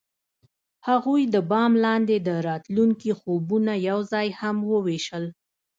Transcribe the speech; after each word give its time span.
هغوی 0.87 1.23
د 1.33 1.35
بام 1.51 1.71
لاندې 1.85 2.17
د 2.27 2.29
راتلونکي 2.47 3.11
خوبونه 3.19 3.73
یوځای 3.89 4.27
هم 4.39 4.57
وویشل. 4.71 5.25